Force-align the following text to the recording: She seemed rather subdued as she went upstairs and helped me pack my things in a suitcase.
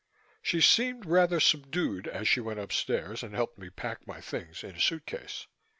She 0.41 0.61
seemed 0.61 1.05
rather 1.05 1.39
subdued 1.39 2.07
as 2.07 2.27
she 2.27 2.39
went 2.39 2.59
upstairs 2.59 3.21
and 3.21 3.35
helped 3.35 3.59
me 3.59 3.69
pack 3.69 4.07
my 4.07 4.19
things 4.19 4.63
in 4.63 4.75
a 4.77 4.79
suitcase. 4.79 5.45